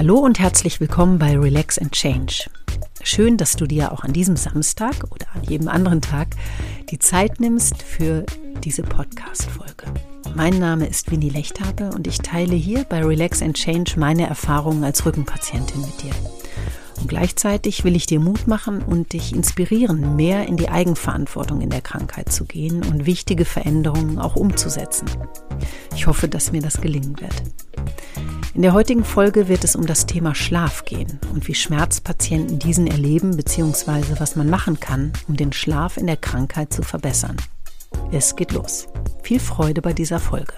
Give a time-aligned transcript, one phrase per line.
[0.00, 2.48] Hallo und herzlich willkommen bei Relax and Change.
[3.02, 6.28] Schön, dass du dir auch an diesem Samstag oder an jedem anderen Tag
[6.88, 8.24] die Zeit nimmst für
[8.64, 9.84] diese Podcast-Folge.
[10.34, 14.84] Mein Name ist Winnie Lechthabe und ich teile hier bei Relax and Change meine Erfahrungen
[14.84, 16.14] als Rückenpatientin mit dir.
[16.98, 21.68] Und gleichzeitig will ich dir Mut machen und dich inspirieren, mehr in die Eigenverantwortung in
[21.68, 25.10] der Krankheit zu gehen und wichtige Veränderungen auch umzusetzen.
[25.94, 27.34] Ich hoffe, dass mir das gelingen wird.
[28.52, 32.88] In der heutigen Folge wird es um das Thema Schlaf gehen und wie Schmerzpatienten diesen
[32.88, 34.18] erleben bzw.
[34.18, 37.36] was man machen kann, um den Schlaf in der Krankheit zu verbessern.
[38.10, 38.88] Es geht los.
[39.22, 40.54] Viel Freude bei dieser Folge.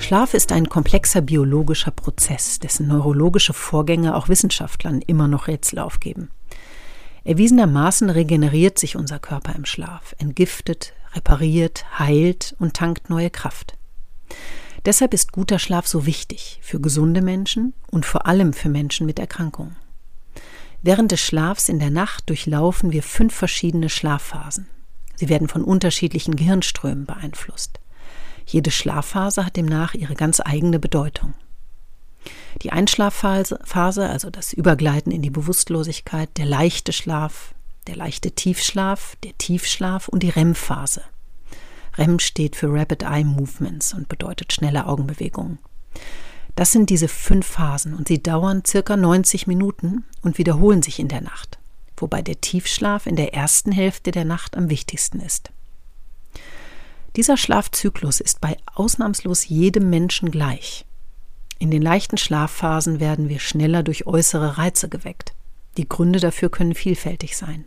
[0.00, 6.30] Schlaf ist ein komplexer biologischer Prozess, dessen neurologische Vorgänge auch Wissenschaftlern immer noch Rätsel aufgeben.
[7.22, 13.78] Erwiesenermaßen regeneriert sich unser Körper im Schlaf, entgiftet, repariert, heilt und tankt neue Kraft.
[14.84, 19.18] Deshalb ist guter Schlaf so wichtig für gesunde Menschen und vor allem für Menschen mit
[19.18, 19.76] Erkrankungen.
[20.82, 24.66] Während des Schlafs in der Nacht durchlaufen wir fünf verschiedene Schlafphasen.
[25.14, 27.78] Sie werden von unterschiedlichen Gehirnströmen beeinflusst.
[28.44, 31.34] Jede Schlafphase hat demnach ihre ganz eigene Bedeutung.
[32.62, 37.54] Die Einschlafphase, also das Übergleiten in die Bewusstlosigkeit, der leichte Schlaf,
[37.86, 41.02] der leichte Tiefschlaf, der Tiefschlaf und die REM-Phase.
[41.96, 45.58] REM steht für Rapid Eye Movements und bedeutet schnelle Augenbewegungen.
[46.54, 51.08] Das sind diese fünf Phasen und sie dauern circa 90 Minuten und wiederholen sich in
[51.08, 51.58] der Nacht,
[51.96, 55.50] wobei der Tiefschlaf in der ersten Hälfte der Nacht am wichtigsten ist.
[57.16, 60.86] Dieser Schlafzyklus ist bei ausnahmslos jedem Menschen gleich.
[61.58, 65.34] In den leichten Schlafphasen werden wir schneller durch äußere Reize geweckt.
[65.76, 67.64] Die Gründe dafür können vielfältig sein.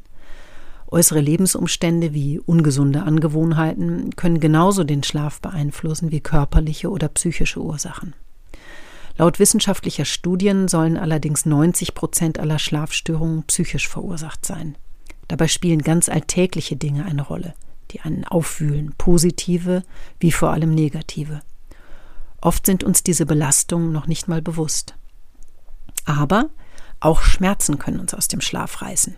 [0.88, 8.14] Äußere Lebensumstände wie ungesunde Angewohnheiten können genauso den Schlaf beeinflussen wie körperliche oder psychische Ursachen.
[9.17, 14.76] Laut wissenschaftlicher Studien sollen allerdings 90 Prozent aller Schlafstörungen psychisch verursacht sein.
[15.27, 17.54] Dabei spielen ganz alltägliche Dinge eine Rolle
[17.92, 19.83] die einen aufwühlen, positive
[20.20, 21.42] wie vor allem negative.
[22.42, 24.95] Oft sind uns diese Belastungen noch nicht mal bewusst.
[26.05, 26.49] Aber
[26.99, 29.15] auch Schmerzen können uns aus dem Schlaf reißen.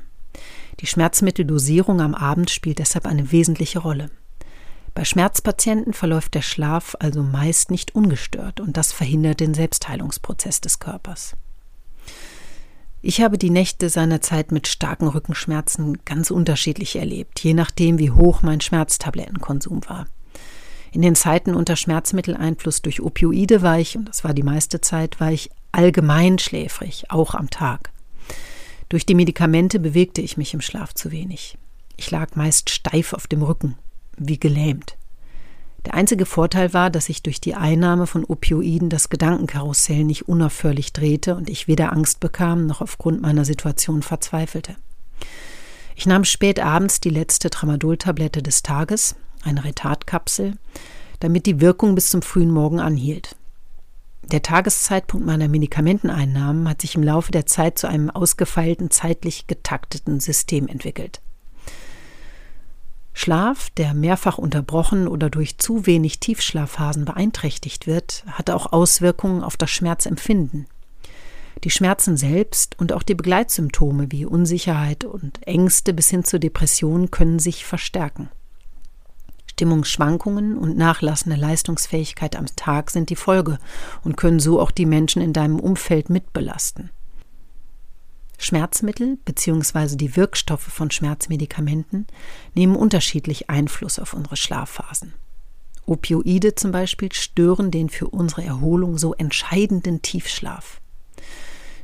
[0.80, 4.12] Die Schmerzmitteldosierung am Abend spielt deshalb eine wesentliche Rolle.
[4.94, 10.80] Bei Schmerzpatienten verläuft der Schlaf also meist nicht ungestört und das verhindert den Selbstheilungsprozess des
[10.80, 11.36] Körpers.
[13.02, 18.42] Ich habe die Nächte seinerzeit mit starken Rückenschmerzen ganz unterschiedlich erlebt, je nachdem, wie hoch
[18.42, 20.08] mein Schmerztablettenkonsum war.
[20.92, 25.20] In den Zeiten unter Schmerzmitteleinfluss durch Opioide war ich, und das war die meiste Zeit,
[25.20, 27.92] war ich allgemein schläfrig, auch am Tag.
[28.90, 31.58] Durch die Medikamente bewegte ich mich im Schlaf zu wenig.
[31.98, 33.76] Ich lag meist steif auf dem Rücken,
[34.18, 34.98] wie gelähmt.
[35.86, 40.94] Der einzige Vorteil war, dass sich durch die Einnahme von Opioiden das Gedankenkarussell nicht unaufhörlich
[40.94, 44.76] drehte und ich weder Angst bekam noch aufgrund meiner Situation verzweifelte.
[45.96, 50.58] Ich nahm spät abends die letzte Tramadol-Tablette des Tages, eine Retardkapsel,
[51.20, 53.36] damit die Wirkung bis zum frühen Morgen anhielt.
[54.32, 60.20] Der Tageszeitpunkt meiner Medikamenteneinnahmen hat sich im Laufe der Zeit zu einem ausgefeilten, zeitlich getakteten
[60.20, 61.22] System entwickelt.
[63.14, 69.56] Schlaf, der mehrfach unterbrochen oder durch zu wenig Tiefschlafphasen beeinträchtigt wird, hat auch Auswirkungen auf
[69.56, 70.68] das Schmerzempfinden.
[71.64, 77.12] Die Schmerzen selbst und auch die Begleitsymptome wie Unsicherheit und Ängste bis hin zur Depression
[77.12, 78.30] können sich verstärken.
[79.58, 83.58] Stimmungsschwankungen und nachlassende Leistungsfähigkeit am Tag sind die Folge
[84.04, 86.92] und können so auch die Menschen in deinem Umfeld mitbelasten.
[88.38, 89.96] Schmerzmittel bzw.
[89.96, 92.06] die Wirkstoffe von Schmerzmedikamenten
[92.54, 95.16] nehmen unterschiedlich Einfluss auf unsere Schlafphasen.
[95.88, 100.82] Opioide zum Beispiel stören den für unsere Erholung so entscheidenden Tiefschlaf.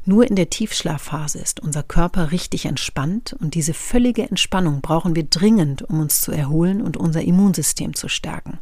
[0.05, 5.23] Nur in der Tiefschlafphase ist unser Körper richtig entspannt und diese völlige Entspannung brauchen wir
[5.23, 8.59] dringend, um uns zu erholen und unser Immunsystem zu stärken.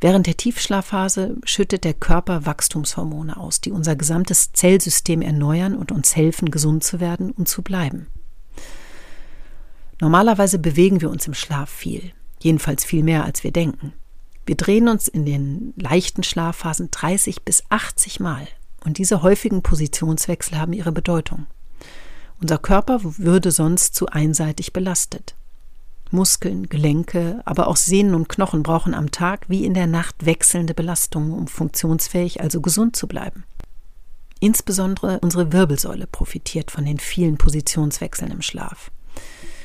[0.00, 6.16] Während der Tiefschlafphase schüttet der Körper Wachstumshormone aus, die unser gesamtes Zellsystem erneuern und uns
[6.16, 8.06] helfen, gesund zu werden und zu bleiben.
[10.00, 13.92] Normalerweise bewegen wir uns im Schlaf viel, jedenfalls viel mehr, als wir denken.
[14.46, 18.48] Wir drehen uns in den leichten Schlafphasen 30 bis 80 Mal
[18.84, 21.46] und diese häufigen Positionswechsel haben ihre Bedeutung.
[22.40, 25.34] Unser Körper würde sonst zu einseitig belastet.
[26.10, 30.74] Muskeln, Gelenke, aber auch Sehnen und Knochen brauchen am Tag wie in der Nacht wechselnde
[30.74, 33.44] Belastungen, um funktionsfähig, also gesund zu bleiben.
[34.40, 38.90] Insbesondere unsere Wirbelsäule profitiert von den vielen Positionswechseln im Schlaf.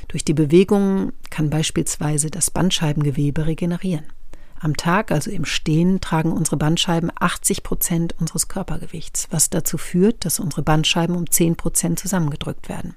[0.07, 4.05] Durch die Bewegungen kann beispielsweise das Bandscheibengewebe regenerieren.
[4.59, 10.25] Am Tag, also im Stehen, tragen unsere Bandscheiben 80 Prozent unseres Körpergewichts, was dazu führt,
[10.25, 12.95] dass unsere Bandscheiben um 10 Prozent zusammengedrückt werden.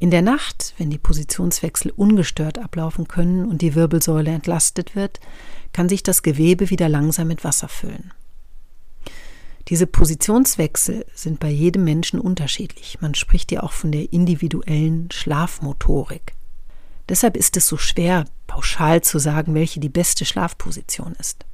[0.00, 5.20] In der Nacht, wenn die Positionswechsel ungestört ablaufen können und die Wirbelsäule entlastet wird,
[5.72, 8.12] kann sich das Gewebe wieder langsam mit Wasser füllen.
[9.68, 13.00] Diese Positionswechsel sind bei jedem Menschen unterschiedlich.
[13.00, 16.34] Man spricht ja auch von der individuellen Schlafmotorik.
[17.10, 21.44] Deshalb ist es so schwer, pauschal zu sagen, welche die beste Schlafposition ist.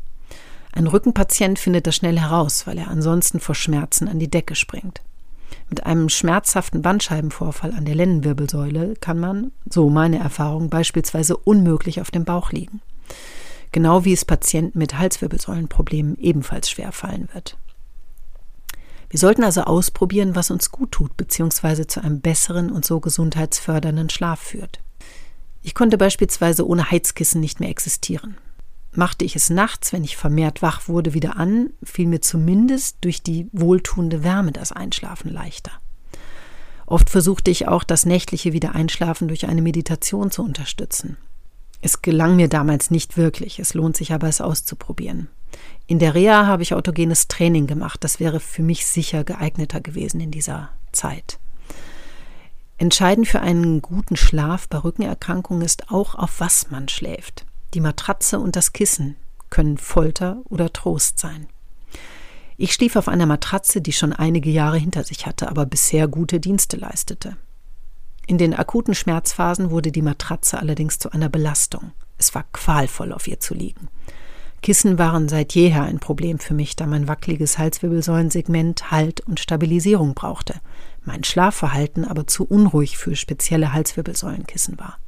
[0.70, 5.00] Ein Rückenpatient findet das schnell heraus, weil er ansonsten vor Schmerzen an die Decke springt.
[5.70, 12.10] Mit einem schmerzhaften Bandscheibenvorfall an der Lendenwirbelsäule kann man, so meine Erfahrung, beispielsweise unmöglich auf
[12.10, 12.82] dem Bauch liegen.
[13.72, 17.56] Genau wie es Patienten mit Halswirbelsäulenproblemen ebenfalls schwer fallen wird.
[19.08, 24.10] Wir sollten also ausprobieren, was uns gut tut, beziehungsweise zu einem besseren und so gesundheitsfördernden
[24.10, 24.80] Schlaf führt.
[25.66, 28.36] Ich konnte beispielsweise ohne Heizkissen nicht mehr existieren.
[28.92, 33.20] Machte ich es nachts, wenn ich vermehrt wach wurde, wieder an, fiel mir zumindest durch
[33.20, 35.72] die wohltuende Wärme das Einschlafen leichter.
[36.86, 41.16] Oft versuchte ich auch, das nächtliche Wiedereinschlafen durch eine Meditation zu unterstützen.
[41.82, 45.28] Es gelang mir damals nicht wirklich, es lohnt sich aber, es auszuprobieren.
[45.88, 50.20] In der Reha habe ich autogenes Training gemacht, das wäre für mich sicher geeigneter gewesen
[50.20, 51.40] in dieser Zeit.
[52.78, 57.46] Entscheidend für einen guten Schlaf bei Rückenerkrankungen ist auch, auf was man schläft.
[57.74, 59.16] Die Matratze und das Kissen
[59.48, 61.46] können Folter oder Trost sein.
[62.58, 66.40] Ich schlief auf einer Matratze, die schon einige Jahre hinter sich hatte, aber bisher gute
[66.40, 67.36] Dienste leistete.
[68.26, 71.92] In den akuten Schmerzphasen wurde die Matratze allerdings zu einer Belastung.
[72.18, 73.88] Es war qualvoll, auf ihr zu liegen.
[74.62, 80.14] Kissen waren seit jeher ein Problem für mich, da mein wackeliges Halswirbelsäulensegment Halt und Stabilisierung
[80.14, 80.54] brauchte,
[81.06, 84.98] mein Schlafverhalten aber zu unruhig für spezielle Halswirbelsäulenkissen war.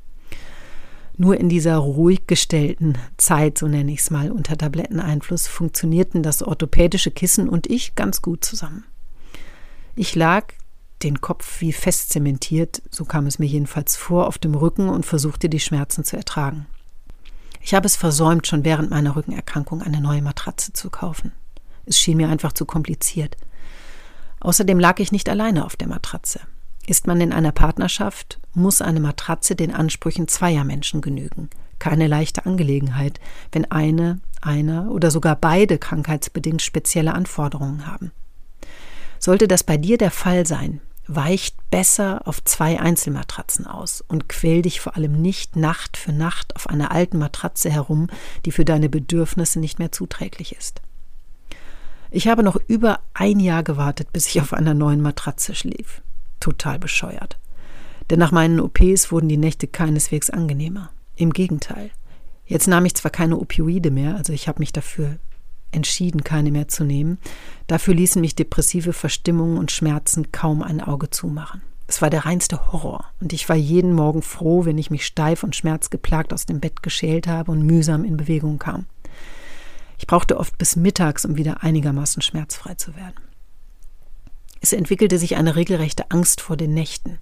[1.16, 6.44] Nur in dieser ruhig gestellten Zeit, so nenne ich es mal, unter Tabletteneinfluss, funktionierten das
[6.44, 8.84] orthopädische Kissen und ich ganz gut zusammen.
[9.96, 10.52] Ich lag,
[11.02, 15.06] den Kopf wie fest zementiert, so kam es mir jedenfalls vor, auf dem Rücken und
[15.06, 16.66] versuchte die Schmerzen zu ertragen.
[17.60, 21.32] Ich habe es versäumt, schon während meiner Rückenerkrankung eine neue Matratze zu kaufen.
[21.84, 23.36] Es schien mir einfach zu kompliziert.
[24.40, 26.40] Außerdem lag ich nicht alleine auf der Matratze.
[26.86, 31.50] Ist man in einer Partnerschaft, muss eine Matratze den Ansprüchen zweier Menschen genügen.
[31.78, 33.20] Keine leichte Angelegenheit,
[33.52, 38.10] wenn eine, einer oder sogar beide krankheitsbedingt spezielle Anforderungen haben.
[39.18, 44.62] Sollte das bei dir der Fall sein, weicht besser auf zwei Einzelmatratzen aus und quäl
[44.62, 48.08] dich vor allem nicht Nacht für Nacht auf einer alten Matratze herum,
[48.44, 50.82] die für deine Bedürfnisse nicht mehr zuträglich ist.
[52.10, 56.00] Ich habe noch über ein Jahr gewartet, bis ich auf einer neuen Matratze schlief.
[56.40, 57.38] Total bescheuert.
[58.10, 60.90] Denn nach meinen OPs wurden die Nächte keineswegs angenehmer.
[61.16, 61.90] Im Gegenteil.
[62.46, 65.18] Jetzt nahm ich zwar keine Opioide mehr, also ich habe mich dafür
[65.70, 67.18] entschieden, keine mehr zu nehmen.
[67.66, 71.60] Dafür ließen mich depressive Verstimmungen und Schmerzen kaum ein Auge zumachen.
[71.86, 75.42] Es war der reinste Horror, und ich war jeden Morgen froh, wenn ich mich steif
[75.42, 78.86] und schmerzgeplagt aus dem Bett geschält habe und mühsam in Bewegung kam.
[79.98, 83.20] Ich brauchte oft bis mittags, um wieder einigermaßen schmerzfrei zu werden.
[84.60, 87.18] Es entwickelte sich eine regelrechte Angst vor den Nächten.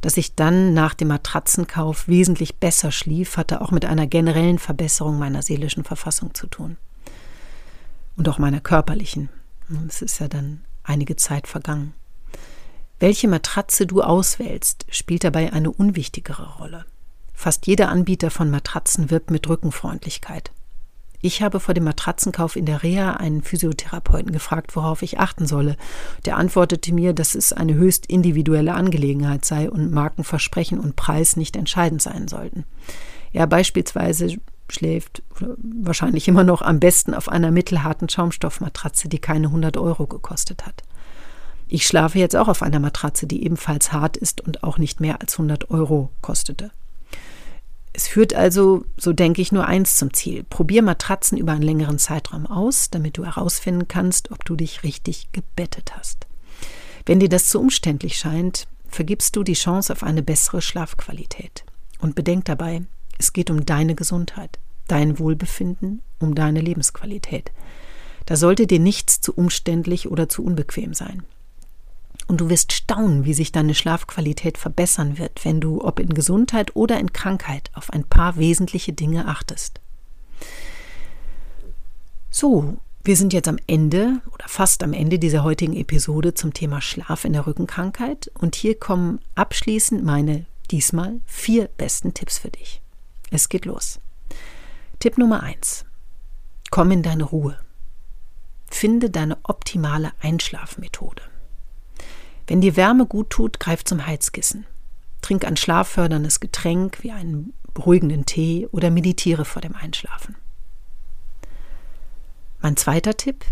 [0.00, 5.18] Dass ich dann nach dem Matratzenkauf wesentlich besser schlief, hatte auch mit einer generellen Verbesserung
[5.18, 6.76] meiner seelischen Verfassung zu tun
[8.16, 9.28] und auch meiner körperlichen.
[9.88, 11.94] Es ist ja dann einige Zeit vergangen.
[13.00, 16.84] Welche Matratze du auswählst, spielt dabei eine unwichtigere Rolle.
[17.32, 20.50] Fast jeder Anbieter von Matratzen wirbt mit Rückenfreundlichkeit.
[21.20, 25.76] Ich habe vor dem Matratzenkauf in der Reha einen Physiotherapeuten gefragt, worauf ich achten solle.
[26.24, 31.56] Der antwortete mir, dass es eine höchst individuelle Angelegenheit sei und Markenversprechen und Preis nicht
[31.56, 32.64] entscheidend sein sollten.
[33.32, 34.36] Er beispielsweise
[34.70, 40.66] schläft wahrscheinlich immer noch am besten auf einer mittelharten Schaumstoffmatratze, die keine 100 Euro gekostet
[40.66, 40.84] hat.
[41.66, 45.20] Ich schlafe jetzt auch auf einer Matratze, die ebenfalls hart ist und auch nicht mehr
[45.20, 46.70] als 100 Euro kostete.
[47.92, 50.44] Es führt also, so denke ich, nur eins zum Ziel.
[50.44, 55.32] Probier Matratzen über einen längeren Zeitraum aus, damit du herausfinden kannst, ob du dich richtig
[55.32, 56.26] gebettet hast.
[57.06, 61.64] Wenn dir das zu umständlich scheint, vergibst du die Chance auf eine bessere Schlafqualität.
[62.00, 62.82] Und bedenk dabei,
[63.18, 67.50] es geht um deine Gesundheit, dein Wohlbefinden, um deine Lebensqualität.
[68.26, 71.22] Da sollte dir nichts zu umständlich oder zu unbequem sein.
[72.28, 76.76] Und du wirst staunen, wie sich deine Schlafqualität verbessern wird, wenn du, ob in Gesundheit
[76.76, 79.80] oder in Krankheit, auf ein paar wesentliche Dinge achtest.
[82.30, 86.82] So, wir sind jetzt am Ende oder fast am Ende dieser heutigen Episode zum Thema
[86.82, 92.82] Schlaf in der Rückenkrankheit und hier kommen abschließend meine diesmal vier besten Tipps für dich.
[93.30, 94.00] Es geht los.
[94.98, 95.86] Tipp Nummer 1.
[96.70, 97.58] Komm in deine Ruhe.
[98.70, 101.22] Finde deine optimale Einschlafmethode.
[102.48, 104.66] Wenn dir Wärme gut tut, greif zum Heizkissen.
[105.20, 110.34] Trink ein schlafförderndes Getränk wie einen beruhigenden Tee oder meditiere vor dem Einschlafen.
[112.60, 113.44] Mein zweiter Tipp,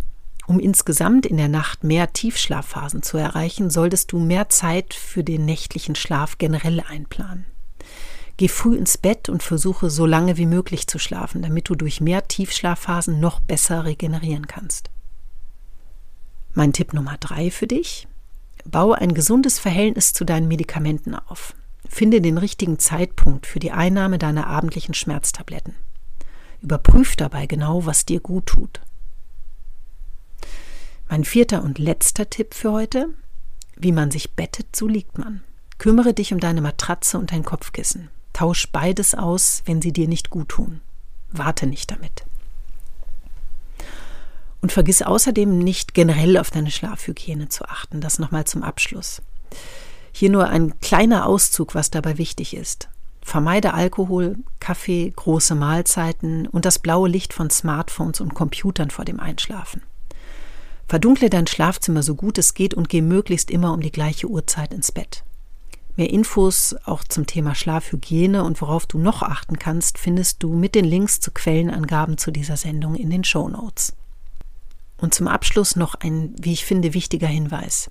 [0.47, 5.45] um insgesamt in der Nacht mehr Tiefschlafphasen zu erreichen, solltest du mehr Zeit für den
[5.45, 7.45] nächtlichen Schlaf generell einplanen.
[8.39, 12.01] Geh früh ins Bett und versuche so lange wie möglich zu schlafen, damit du durch
[12.01, 14.91] mehr Tiefschlafphasen noch besser regenerieren kannst.
[16.55, 18.09] Mein Tipp Nummer drei für dich.
[18.71, 21.55] Baue ein gesundes Verhältnis zu deinen Medikamenten auf.
[21.89, 25.75] Finde den richtigen Zeitpunkt für die Einnahme deiner abendlichen Schmerztabletten.
[26.63, 28.81] Überprüf dabei genau, was dir gut tut.
[31.09, 33.09] Mein vierter und letzter Tipp für heute.
[33.77, 35.43] Wie man sich bettet, so liegt man.
[35.79, 38.09] Kümmere dich um deine Matratze und dein Kopfkissen.
[38.33, 40.81] Tausch beides aus, wenn sie dir nicht gut tun.
[41.31, 42.25] Warte nicht damit.
[44.61, 48.01] Und vergiss außerdem nicht generell auf deine Schlafhygiene zu achten.
[48.01, 49.23] Das nochmal zum Abschluss.
[50.13, 52.89] Hier nur ein kleiner Auszug, was dabei wichtig ist.
[53.21, 59.19] Vermeide Alkohol, Kaffee, große Mahlzeiten und das blaue Licht von Smartphones und Computern vor dem
[59.19, 59.83] Einschlafen.
[60.89, 64.73] Verdunkle dein Schlafzimmer so gut es geht und geh möglichst immer um die gleiche Uhrzeit
[64.73, 65.25] ins Bett.
[65.97, 70.75] Mehr Infos auch zum Thema Schlafhygiene und worauf du noch achten kannst, findest du mit
[70.75, 73.96] den Links zu Quellenangaben zu dieser Sendung in den Show Notes.
[74.99, 77.91] Und zum Abschluss noch ein, wie ich finde, wichtiger Hinweis.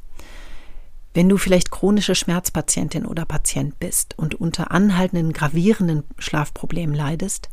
[1.14, 7.50] Wenn du vielleicht chronische Schmerzpatientin oder Patient bist und unter anhaltenden, gravierenden Schlafproblemen leidest,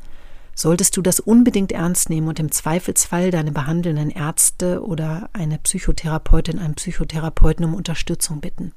[0.54, 6.58] solltest du das unbedingt ernst nehmen und im Zweifelsfall deine behandelnden Ärzte oder eine Psychotherapeutin,
[6.58, 8.72] einen Psychotherapeuten um Unterstützung bitten.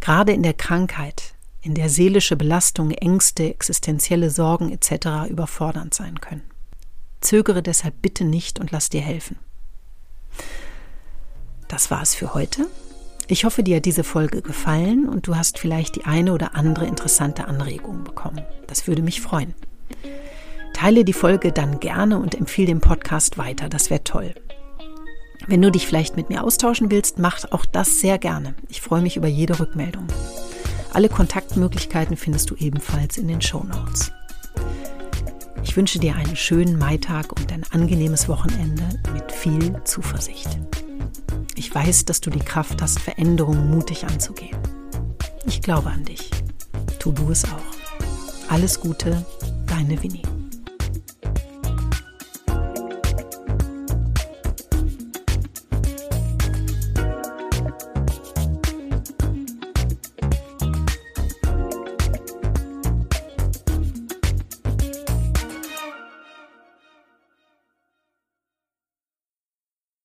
[0.00, 5.28] Gerade in der Krankheit, in der seelische Belastung, Ängste, existenzielle Sorgen etc.
[5.28, 6.42] überfordernd sein können.
[7.20, 9.38] Zögere deshalb bitte nicht und lass dir helfen.
[11.68, 12.66] Das war es für heute.
[13.28, 16.86] Ich hoffe, dir hat diese Folge gefallen und du hast vielleicht die eine oder andere
[16.86, 18.42] interessante Anregung bekommen.
[18.66, 19.54] Das würde mich freuen.
[20.74, 23.68] Teile die Folge dann gerne und empfehle den Podcast weiter.
[23.68, 24.34] Das wäre toll.
[25.46, 28.54] Wenn du dich vielleicht mit mir austauschen willst, mach auch das sehr gerne.
[28.68, 30.06] Ich freue mich über jede Rückmeldung.
[30.92, 34.12] Alle Kontaktmöglichkeiten findest du ebenfalls in den Show Notes.
[35.62, 40.58] Ich wünsche dir einen schönen Maitag und ein angenehmes Wochenende mit viel Zuversicht.
[41.54, 44.56] Ich weiß, dass du die Kraft hast, Veränderungen mutig anzugehen.
[45.46, 46.30] Ich glaube an dich.
[46.98, 48.50] Tu du es auch.
[48.50, 49.24] Alles Gute,
[49.66, 50.31] deine Winnie.